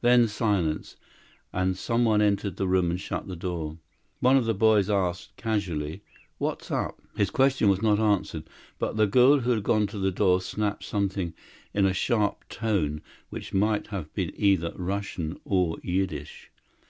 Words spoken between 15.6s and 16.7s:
Yiddish.